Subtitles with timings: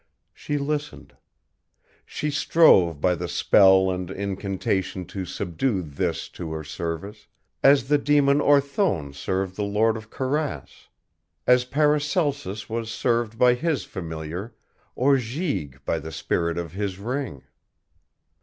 [0.33, 1.15] She listened.
[2.07, 7.27] She strove by the spell and incantation to subdue This to her service,
[7.63, 10.87] as the demon Orthone served the Lord of Corasse,
[11.45, 14.55] as Paracelsus was served by his Familiar,
[14.95, 17.43] or Gyges by the spirit of his ring.